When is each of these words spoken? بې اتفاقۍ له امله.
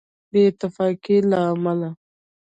بې 0.31 0.41
اتفاقۍ 0.49 1.17
له 1.29 1.39
امله. 1.51 1.89